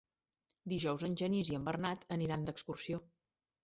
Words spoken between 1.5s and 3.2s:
i en Bernat aniran d'excursió.